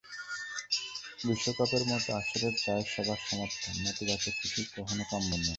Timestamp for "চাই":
2.63-2.81